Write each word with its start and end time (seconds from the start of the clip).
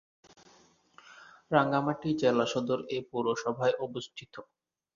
রাঙ্গামাটি 1.51 2.09
জেলা 2.21 2.45
সদর 2.53 2.79
এ 2.89 3.07
পৌরসভায় 3.09 3.75
অবস্থিত। 3.79 4.33